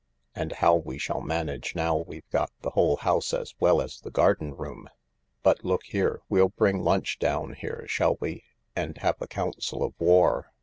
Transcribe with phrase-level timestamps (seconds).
[0.33, 4.09] And how we shall manage now we've got the whole house as well as the
[4.09, 4.89] garden room.,.
[5.43, 8.43] But look here, we '11 bring lunch down here, shall we,
[8.75, 10.53] and have a council of war